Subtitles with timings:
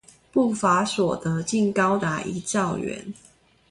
[0.31, 3.13] 不法所得竟高達一兆元